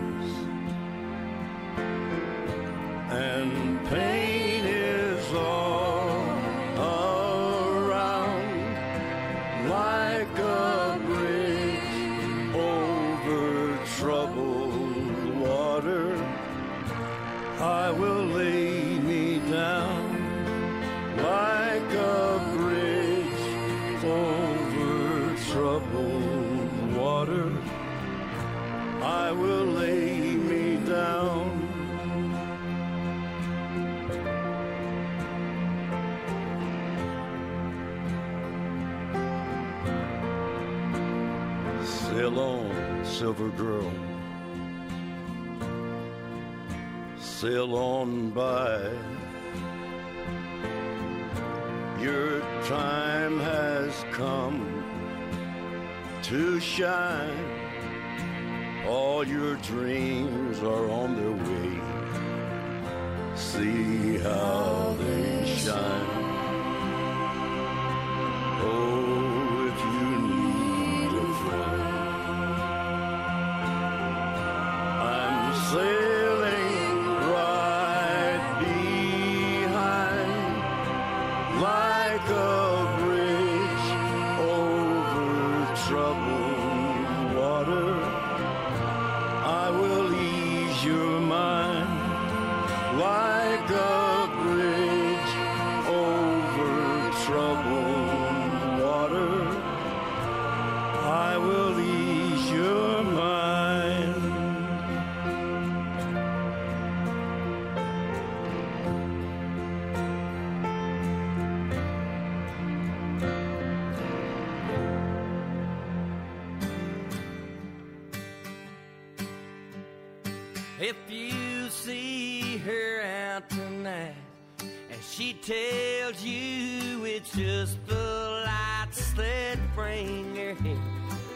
If 120.84 120.98
you 121.12 121.70
see 121.70 122.58
her 122.58 123.04
out 123.04 123.48
tonight 123.52 124.16
and 124.60 125.00
she 125.12 125.34
tells 125.34 126.24
you 126.24 127.06
it's 127.06 127.32
just 127.38 127.78
the 127.86 128.44
lights 128.48 129.14
that 129.14 129.60
bring 129.76 130.36
her 130.36 130.56
here 130.56 130.82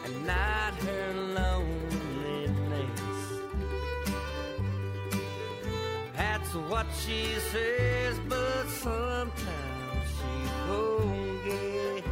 and 0.04 0.26
not 0.26 0.74
her 0.74 1.14
loneliness, 1.14 2.50
that's 6.18 6.56
what 6.68 6.88
she 7.06 7.36
says, 7.52 8.20
but 8.28 8.68
sometimes 8.68 10.10
she 10.18 10.34
forgets. 10.66 12.08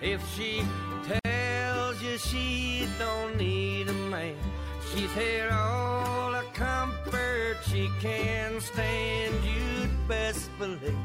If 0.00 0.26
she 0.34 0.62
tells 1.22 2.02
you 2.02 2.16
she 2.16 2.88
don't 2.98 3.36
need 3.36 3.90
a 3.90 3.92
man, 3.92 4.34
she's 4.94 5.12
had 5.12 5.50
all 5.50 6.32
the 6.32 6.44
comfort 6.52 7.56
she 7.68 7.90
can 8.00 8.60
stand. 8.60 9.34
You'd 9.44 10.08
best 10.08 10.50
believe 10.58 10.96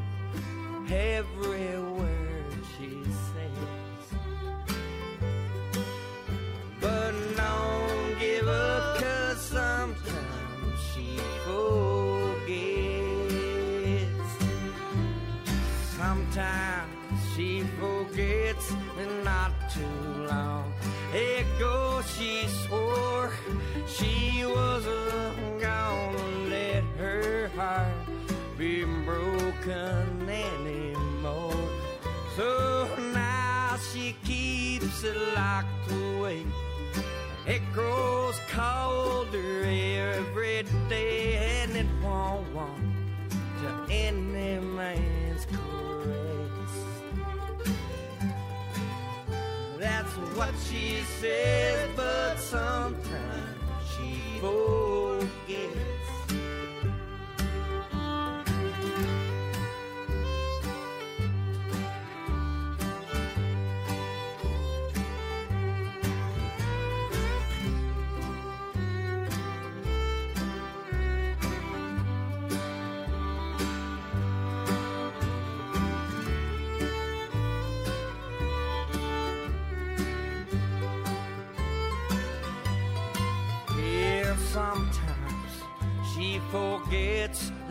every 0.92 1.80
word 1.80 2.54
she 2.78 3.04
says. 3.04 4.06
But 6.82 7.14
don't 7.36 8.20
give 8.20 8.48
up, 8.48 8.98
cause 9.02 9.42
sometimes 9.42 10.80
she 10.94 11.18
forgets. 11.46 12.54
Sometimes 15.98 16.90
she 17.36 17.64
forgets 17.80 18.72
and 19.00 19.24
not 19.24 19.52
too 19.72 20.26
long 20.28 20.74
ago 21.14 22.02
she 22.18 22.46
swore 22.48 22.93
she 23.96 24.44
wasn't 24.46 25.62
gonna 25.62 26.28
let 26.50 26.84
her 26.98 27.50
heart 27.56 27.88
be 28.58 28.84
broken 29.06 30.30
anymore. 30.30 31.70
So 32.36 32.88
now 33.14 33.78
she 33.92 34.16
keeps 34.24 35.04
it 35.04 35.18
locked 35.36 35.92
away. 35.92 36.44
It 37.46 37.62
grows 37.72 38.40
colder 38.50 39.64
every 39.64 40.64
day 40.90 41.62
and 41.62 41.76
it 41.76 41.88
won't 42.02 42.52
want 42.54 42.82
to 43.62 43.94
any 43.94 44.60
man's 44.60 45.46
caress. 45.46 46.74
That's 49.78 50.14
what 50.36 50.54
she 50.68 51.02
says, 51.20 51.90
but 51.96 52.38
sometimes 52.40 53.13
she 54.44 54.83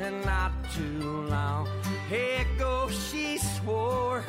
and 0.02 0.24
not 0.24 0.52
too 0.74 1.26
long 1.28 1.68
ago 2.10 2.88
she 2.90 3.38
swore 3.38 4.24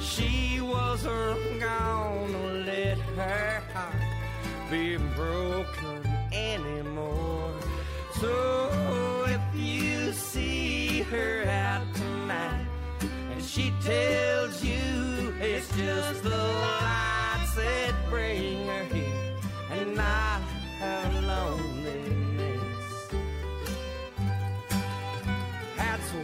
she 0.00 0.60
wasn't 0.60 1.60
gonna 1.60 2.64
let 2.64 2.98
her 3.16 3.62
heart 3.72 3.94
be 4.70 4.96
broken 5.16 6.00
anymore. 6.32 7.52
So 8.20 9.24
if 9.26 9.40
you 9.54 10.12
see 10.12 11.02
her 11.02 11.44
out 11.48 11.86
tonight 11.94 12.66
and 13.32 13.42
she 13.42 13.72
tells 13.82 14.64
you 14.64 15.34
it's 15.40 15.68
just 15.76 16.22
the 16.22 16.30
lights 16.30 17.56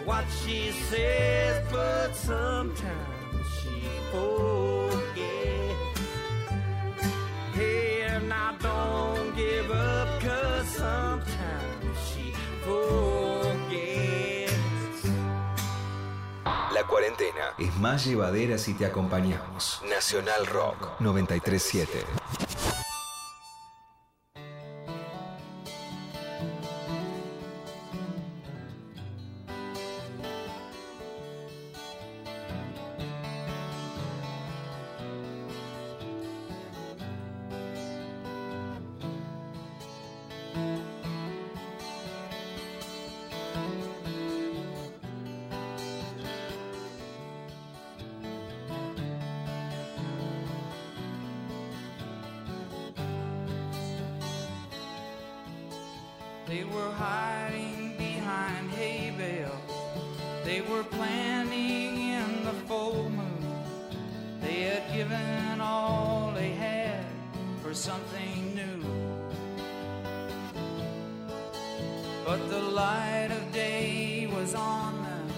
what 0.07 0.25
she 0.45 0.71
says, 0.89 1.63
but 1.71 2.15
sometimes 2.15 3.47
she 3.61 3.83
forgets. 4.13 6.01
Here, 7.55 8.21
now 8.21 8.55
don't 8.63 9.35
give 9.37 9.71
up, 9.71 10.09
cause 10.21 10.69
sometimes 10.69 11.99
she 12.09 12.33
forgets. 12.65 13.57
La 16.73 16.85
cuarentena 16.87 17.55
es 17.59 17.75
más 17.77 18.07
llevadera 18.07 18.59
si 18.59 18.75
te 18.75 18.87
acompañamos. 18.87 19.83
Nacional 19.89 20.47
Rock 20.47 21.01
937. 21.01 22.05
They 56.47 56.65
were 56.65 56.93
hiding 56.93 57.95
behind 57.99 58.71
hay 58.71 59.13
bales. 59.17 59.53
They 60.45 60.61
were 60.61 60.85
planning 60.85 61.99
in 61.99 62.45
the 62.45 62.53
full 62.67 63.11
moon. 63.11 64.41
They 64.41 64.63
had 64.63 64.85
given 64.95 65.61
all 65.61 66.33
they 66.35 66.51
had 66.51 67.05
for 67.63 67.75
something 67.75 68.55
new. 68.55 68.77
but 72.27 72.51
the 72.51 72.61
light 72.61 73.29
of 73.31 73.53
day 73.53 74.29
was 74.35 74.53
on 74.53 75.01
them. 75.05 75.29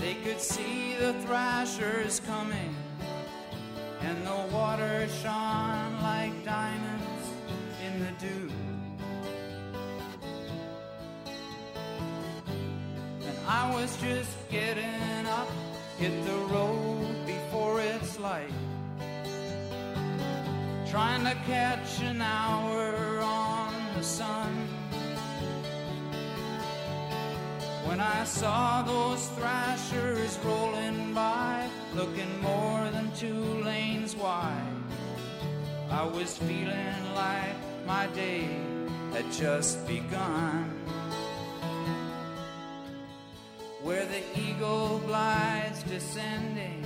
They 0.00 0.14
could 0.14 0.40
see 0.40 0.94
the 0.94 1.12
thrashers 1.24 2.20
coming, 2.20 2.74
and 4.00 4.24
the 4.24 4.54
water 4.54 5.08
shone 5.22 6.00
like 6.00 6.44
diamonds 6.44 7.32
in 7.84 7.98
the 7.98 8.12
dew. 8.12 8.67
I 13.50 13.74
was 13.74 13.96
just 13.96 14.36
getting 14.50 15.24
up, 15.26 15.48
hit 15.96 16.22
the 16.26 16.36
road 16.52 17.16
before 17.24 17.80
it's 17.80 18.20
light. 18.20 18.52
Trying 20.90 21.24
to 21.24 21.34
catch 21.46 22.02
an 22.02 22.20
hour 22.20 23.20
on 23.20 23.72
the 23.96 24.02
sun. 24.02 24.52
When 27.86 28.00
I 28.00 28.24
saw 28.24 28.82
those 28.82 29.26
thrashers 29.28 30.38
rolling 30.44 31.14
by, 31.14 31.70
looking 31.94 32.42
more 32.42 32.90
than 32.90 33.10
two 33.16 33.62
lanes 33.64 34.14
wide, 34.14 34.76
I 35.90 36.04
was 36.04 36.36
feeling 36.36 37.14
like 37.14 37.56
my 37.86 38.08
day 38.08 38.46
had 39.14 39.32
just 39.32 39.86
begun. 39.86 40.78
Eagle 44.36 44.98
glides 45.06 45.82
descending, 45.84 46.84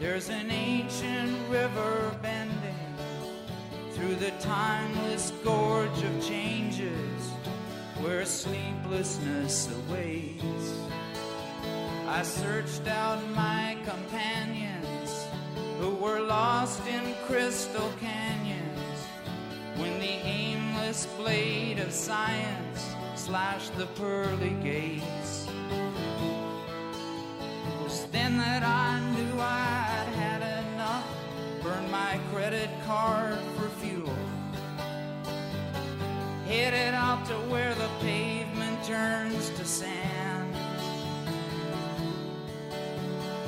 there's 0.00 0.28
an 0.30 0.50
ancient 0.50 1.36
river 1.50 2.16
bending 2.22 2.94
through 3.92 4.16
the 4.16 4.30
timeless 4.40 5.32
gorge 5.44 6.02
of 6.02 6.26
changes 6.26 7.30
where 8.00 8.24
sleeplessness 8.24 9.68
awaits. 9.70 10.72
I 12.08 12.22
searched 12.22 12.86
out 12.88 13.22
my 13.30 13.76
companions 13.84 15.26
who 15.78 15.94
were 15.94 16.20
lost 16.20 16.86
in 16.86 17.14
crystal 17.26 17.92
canyons 18.00 19.06
when 19.76 19.98
the 19.98 20.16
aimless 20.26 21.06
blade 21.18 21.78
of 21.78 21.92
science 21.92 22.94
slashed 23.14 23.76
the 23.76 23.86
pearly 23.86 24.56
gates. 24.62 25.39
Then 28.12 28.38
that 28.38 28.62
I 28.62 29.00
knew 29.12 29.40
I'd 29.40 30.08
had 30.16 30.42
enough, 30.64 31.06
burned 31.62 31.90
my 31.90 32.18
credit 32.32 32.70
card 32.86 33.38
for 33.56 33.68
fuel 33.80 34.16
headed 36.50 36.94
out 36.94 37.24
to 37.24 37.34
where 37.48 37.72
the 37.76 37.88
pavement 38.00 38.82
turns 38.82 39.50
to 39.50 39.64
sand. 39.64 40.52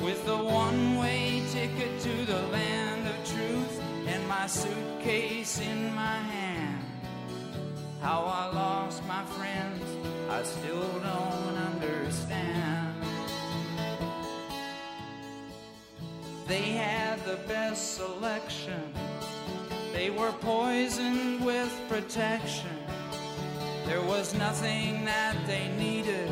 With 0.01 0.25
the 0.25 0.37
one 0.37 0.95
way 0.97 1.43
ticket 1.51 1.99
to 1.99 2.25
the 2.25 2.41
land 2.47 3.05
of 3.05 3.15
truth 3.25 3.81
and 4.07 4.25
my 4.29 4.47
suitcase 4.47 5.59
in 5.59 5.93
my 5.93 6.17
hand. 6.35 6.85
How 7.99 8.21
I 8.23 8.55
lost 8.55 9.05
my 9.05 9.25
friends, 9.25 9.83
I 10.29 10.43
still 10.43 10.87
don't 10.99 11.57
understand. 11.57 12.92
They 16.47 16.71
had 16.71 17.23
the 17.25 17.37
best 17.47 17.95
selection. 17.95 18.93
They 19.93 20.09
were 20.09 20.33
poisoned 20.33 21.45
with 21.45 21.71
protection. 21.87 22.77
There 23.85 24.01
was 24.01 24.33
nothing 24.33 25.05
that 25.05 25.35
they 25.47 25.69
needed, 25.77 26.29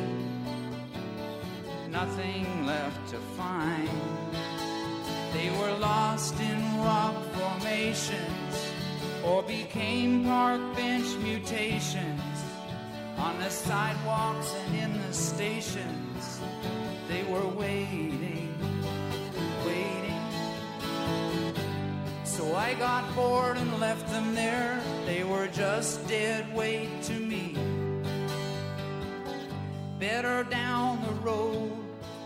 nothing 1.89 2.66
left 2.66 3.09
to 3.09 3.18
find. 3.38 3.89
They 5.34 5.49
were 5.59 5.78
lost 5.80 6.39
in 6.39 6.78
rock 6.80 7.16
formations 7.34 8.72
or 9.24 9.43
became 9.43 10.26
park 10.26 10.62
bench 10.76 11.07
mutations 11.24 12.22
on 13.18 13.39
the 13.39 13.49
sidewalks 13.49 14.53
and 14.66 14.76
in 14.76 15.01
the 15.07 15.14
stations. 15.14 16.41
They 17.07 17.24
were 17.24 17.47
waiting. 17.47 18.20
I 22.56 22.74
got 22.74 23.16
bored 23.16 23.58
and 23.58 23.80
left 23.80 24.10
them 24.10 24.36
there. 24.36 24.82
They 25.06 25.24
were 25.24 25.47
just 25.47 26.08
dead 26.08 26.54
weight 26.54 27.02
to 27.04 27.14
me. 27.14 27.56
Better 29.99 30.43
down 30.43 31.02
the 31.04 31.14
road 31.22 31.72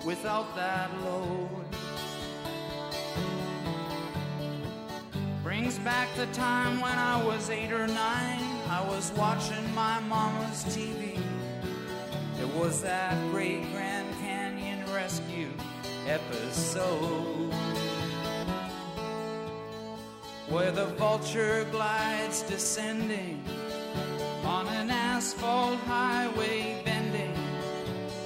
without 0.06 0.56
that 0.56 0.90
load. 1.02 1.50
Brings 5.44 5.78
back 5.80 6.08
the 6.16 6.26
time 6.28 6.80
when 6.82 6.98
I 6.98 7.24
was 7.24 7.50
eight 7.50 7.72
or 7.72 7.86
nine. 7.86 8.42
I 8.70 8.84
was 8.88 9.12
watching 9.18 9.74
my 9.76 10.00
mama's 10.02 10.64
TV. 10.66 11.20
It 12.40 12.48
was 12.56 12.82
that 12.82 13.16
great 13.32 13.72
Grand 13.72 14.12
Canyon 14.20 14.84
rescue 14.94 15.52
episode 16.08 17.54
where 20.50 20.72
the 20.72 20.86
vulture 20.98 21.66
glides 21.72 22.44
descending 22.44 23.44
on 24.44 24.68
an 24.68 24.92
asphalt 24.92 25.80
highway 25.80 26.80
bending 26.86 27.34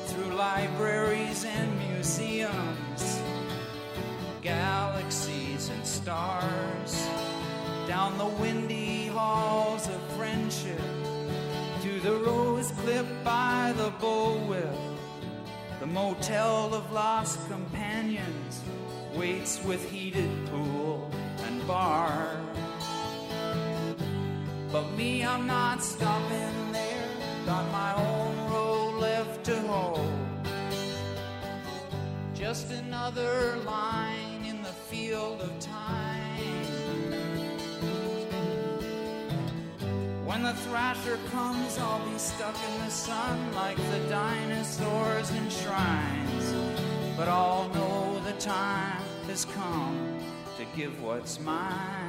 through 0.05 0.35
libraries 0.35 1.45
and 1.45 1.79
museums, 1.87 3.21
galaxies 4.41 5.69
and 5.69 5.85
stars, 5.85 7.07
down 7.87 8.17
the 8.17 8.25
windy 8.41 9.07
halls 9.07 9.87
of 9.87 10.01
friendship 10.17 10.81
to 11.81 11.99
the 12.01 12.11
rose 12.11 12.71
clipped 12.71 13.23
by 13.23 13.73
the 13.77 13.91
bullwhip. 13.91 14.75
The 15.79 15.87
motel 15.87 16.73
of 16.73 16.91
lost 16.91 17.39
companions 17.47 18.61
waits 19.15 19.63
with 19.63 19.89
heated 19.89 20.29
pool 20.47 21.08
bar. 21.69 22.35
But 24.71 24.85
me, 24.97 25.23
I'm 25.23 25.45
not 25.45 25.83
stopping 25.83 26.71
there. 26.71 27.09
Got 27.45 27.65
my 27.71 27.91
own 28.07 28.33
road 28.51 28.93
left 28.99 29.43
to 29.49 29.55
hold. 29.71 30.17
Just 32.33 32.71
another 32.71 33.57
line 33.73 34.41
in 34.51 34.63
the 34.63 34.75
field 34.89 35.41
of 35.41 35.51
time. 35.59 36.65
When 40.25 40.41
the 40.41 40.55
thrasher 40.65 41.19
comes, 41.29 41.77
I'll 41.77 42.03
be 42.11 42.17
stuck 42.17 42.57
in 42.67 42.75
the 42.85 42.89
sun 42.89 43.37
like 43.53 43.77
the 43.93 44.01
dinosaurs 44.09 45.29
in 45.29 45.47
shrines. 45.61 46.47
But 47.15 47.27
I'll 47.27 47.69
know 47.75 48.19
the 48.25 48.37
time 48.39 49.03
has 49.27 49.45
come 49.45 50.08
give 50.79 51.01
what's 51.01 51.41
mine. 51.41 52.08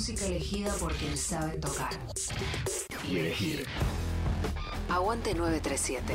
Música 0.00 0.24
elegida 0.24 0.72
por 0.76 0.94
quienes 0.94 1.20
saben 1.20 1.60
tocar. 1.60 1.90
Y 3.06 3.18
elegir. 3.18 3.66
Aguante 4.88 5.34
937. 5.34 6.14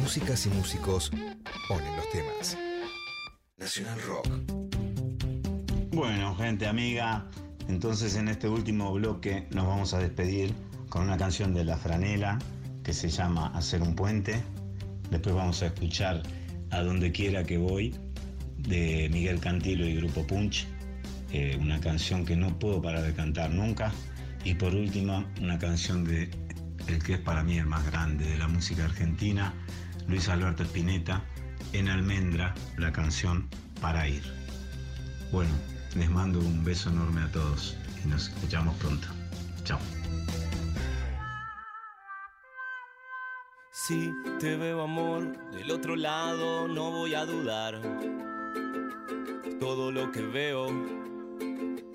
Músicas 0.00 0.46
y 0.46 0.48
músicos 0.48 1.10
ponen 1.68 1.96
los 1.96 2.08
temas. 2.08 2.56
Nacional 3.58 4.00
Rock. 4.00 4.26
Bueno, 5.92 6.34
gente 6.36 6.66
amiga, 6.66 7.28
Entonces 7.68 8.16
en 8.16 8.28
este 8.28 8.48
último 8.48 8.90
bloque 8.94 9.46
nos 9.50 9.66
vamos 9.66 9.92
a 9.92 9.98
despedir 9.98 10.54
con 10.88 11.02
una 11.02 11.18
canción 11.18 11.52
de 11.52 11.64
La 11.64 11.76
Franela 11.76 12.38
que 12.82 12.94
se 12.94 13.10
llama 13.10 13.48
Hacer 13.48 13.82
un 13.82 13.94
puente. 13.94 14.42
Después 15.10 15.34
vamos 15.34 15.62
a 15.62 15.66
escuchar 15.66 16.22
A 16.70 16.80
donde 16.80 17.12
quiera 17.12 17.44
que 17.44 17.58
voy 17.58 17.94
de 18.56 19.10
Miguel 19.12 19.40
Cantilo 19.40 19.86
y 19.86 19.96
Grupo 19.96 20.26
Punch, 20.26 20.66
eh, 21.32 21.56
una 21.60 21.80
canción 21.80 22.24
que 22.24 22.36
no 22.36 22.58
puedo 22.58 22.80
parar 22.82 23.02
de 23.02 23.12
cantar 23.12 23.50
nunca. 23.50 23.92
Y 24.44 24.54
por 24.54 24.74
último, 24.74 25.24
una 25.40 25.58
canción 25.58 26.04
de 26.04 26.30
el 26.86 27.02
que 27.02 27.14
es 27.14 27.20
para 27.20 27.42
mí 27.42 27.58
el 27.58 27.66
más 27.66 27.86
grande 27.86 28.24
de 28.24 28.38
la 28.38 28.48
música 28.48 28.84
argentina, 28.84 29.54
Luis 30.08 30.28
Alberto 30.28 30.62
Spinetta, 30.64 31.22
en 31.72 31.88
Almendra, 31.88 32.54
la 32.78 32.92
canción 32.92 33.48
Para 33.80 34.08
ir. 34.08 34.22
Bueno, 35.32 35.52
les 35.96 36.10
mando 36.10 36.38
un 36.38 36.64
beso 36.64 36.90
enorme 36.90 37.22
a 37.22 37.32
todos 37.32 37.76
y 38.04 38.08
nos 38.08 38.28
escuchamos 38.28 38.76
pronto. 38.76 39.08
Chao. 39.64 39.78
Si 43.72 44.12
te 44.38 44.56
veo 44.56 44.82
amor 44.82 45.50
del 45.52 45.70
otro 45.70 45.96
lado, 45.96 46.68
no 46.68 46.90
voy 46.90 47.14
a 47.14 47.24
dudar. 47.24 47.80
Todo 49.58 49.90
lo 49.90 50.12
que 50.12 50.22
veo, 50.22 50.68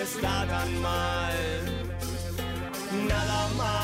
No 0.00 0.04
está 0.04 0.46
tan 0.46 0.80
mal, 0.80 1.34
nada 3.06 3.48
más. 3.58 3.79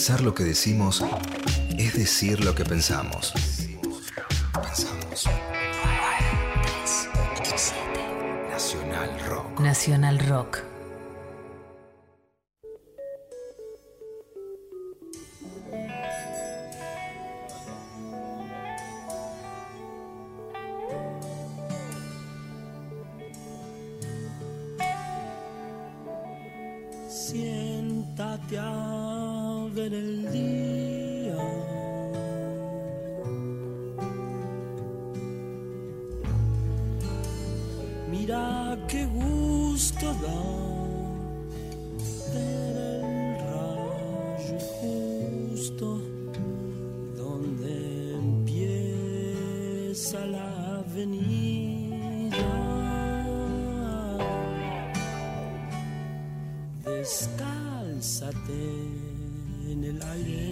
Pensar 0.00 0.22
lo 0.22 0.34
que 0.34 0.44
decimos 0.44 1.04
es 1.76 1.92
decir 1.92 2.42
lo 2.42 2.54
que 2.54 2.64
pensamos. 2.64 3.34
Pensamos. 4.54 5.28
Nacional 8.50 9.20
Rock. 9.28 9.60
Nacional 9.60 10.18
Rock. 10.20 10.69
mira 38.30 38.78
qué 38.86 39.02
gusto 39.06 40.06
da 40.22 40.40
ver 42.32 42.76
el 42.76 43.34
rayo 43.50 44.58
justo 44.78 45.88
donde 47.16 47.74
empieza 48.14 50.18
la 50.26 50.78
avenida. 50.78 52.52
Descálzate 56.84 58.62
en 59.70 59.78
el 59.84 60.00
aire. 60.02 60.49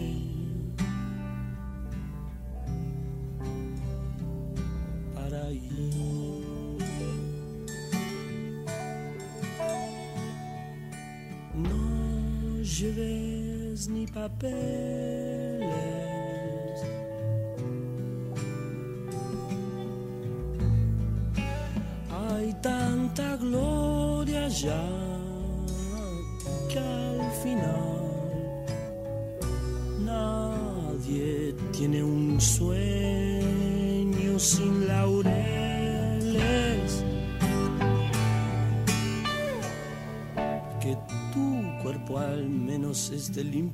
Je 12.78 12.84
živez 12.84 13.88
ni 13.88 14.06
papel. 14.06 15.37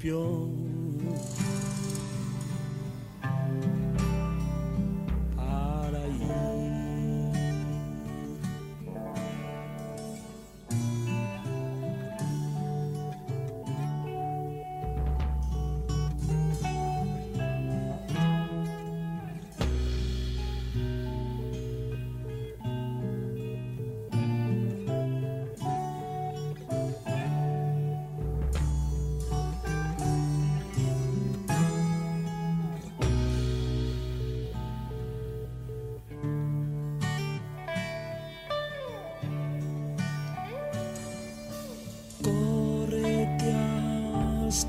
campeón. 0.05 0.74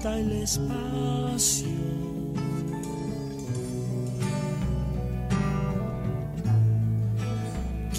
Hasta 0.06 0.20
el 0.20 0.32
espacio. 0.34 1.68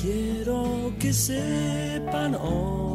Quiero 0.01 0.93
que 1.01 1.13
sepan 1.13 2.37
hoy 2.37 2.86